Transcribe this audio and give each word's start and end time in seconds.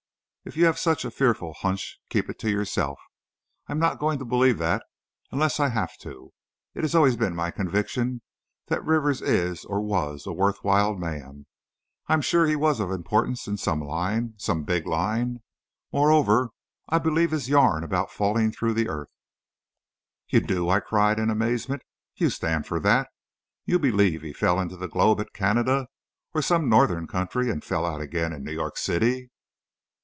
If 0.43 0.57
you 0.57 0.65
have 0.65 0.79
such 0.79 1.05
a 1.05 1.11
fearful 1.11 1.53
hunch 1.53 1.99
keep 2.09 2.27
it 2.27 2.39
to 2.39 2.49
yourself. 2.49 2.99
I'm 3.67 3.77
not 3.77 3.99
going 3.99 4.17
to 4.17 4.25
believe 4.25 4.57
that, 4.57 4.83
unless 5.31 5.59
I 5.59 5.69
have 5.69 5.95
to! 5.99 6.33
It 6.73 6.81
has 6.83 6.95
always 6.95 7.15
been 7.15 7.35
my 7.35 7.51
conviction 7.51 8.23
that 8.65 8.83
Rivers 8.83 9.21
is, 9.21 9.63
or 9.65 9.79
was, 9.81 10.25
a 10.25 10.33
worthwhile 10.33 10.95
man. 10.95 11.45
I 12.07 12.15
feel 12.15 12.21
sure 12.23 12.45
he 12.47 12.55
was 12.55 12.79
of 12.79 12.89
importance 12.89 13.45
in 13.47 13.57
some 13.57 13.81
line, 13.81 14.33
some 14.37 14.63
big 14.63 14.87
line. 14.87 15.41
Moreover, 15.93 16.49
I 16.89 16.97
believe 16.97 17.29
his 17.29 17.47
yarn 17.47 17.83
about 17.83 18.09
falling 18.11 18.51
through 18.51 18.73
the 18.73 18.89
earth." 18.89 19.11
"You 20.27 20.41
do!" 20.41 20.69
I 20.69 20.79
cried, 20.79 21.19
in 21.19 21.29
amazement. 21.29 21.83
"You 22.15 22.31
stand 22.31 22.65
for 22.65 22.79
that! 22.79 23.09
You 23.65 23.77
believe 23.77 24.23
he 24.23 24.33
fell 24.33 24.59
into 24.59 24.75
the 24.75 24.89
globe 24.89 25.21
at 25.21 25.33
Canada, 25.33 25.87
or 26.33 26.41
some 26.41 26.67
Northern 26.67 27.05
country, 27.05 27.51
and 27.51 27.63
fell 27.63 27.85
out 27.85 28.01
again 28.01 28.33
in 28.33 28.43
New 28.43 28.51
York 28.53 28.77
City?" 28.79 29.29